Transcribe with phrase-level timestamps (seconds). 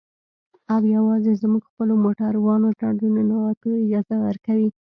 [0.73, 4.69] او يوازې زموږ خپلو موټرانو ته د ننوتو اجازه ورکوي.